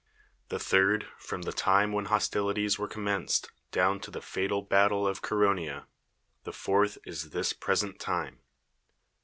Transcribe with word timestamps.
The 0.49 0.57
third, 0.57 1.09
from 1.19 1.43
the 1.43 1.51
time 1.53 1.91
wlien 1.91 2.07
hostilities 2.07 2.79
were 2.79 2.87
commenced, 2.87 3.51
down 3.71 3.99
to 3.99 4.09
the 4.09 4.19
fatal 4.19 4.63
battle 4.63 5.07
of 5.07 5.21
Chaero 5.21 5.53
nea. 5.53 5.83
The 6.43 6.51
fourth 6.53 6.97
is 7.05 7.29
this 7.29 7.53
present 7.53 7.99
time. 7.99 8.39